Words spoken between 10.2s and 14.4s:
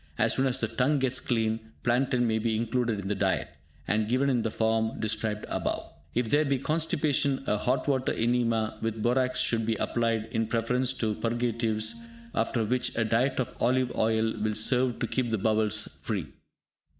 in preference to purgatives, after which a diet of olive oil